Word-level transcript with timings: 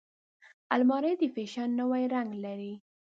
الماري 0.73 1.13
د 1.19 1.23
فیشن 1.35 1.69
نوی 1.79 2.03
رنګ 2.13 2.29
لري 2.43 2.73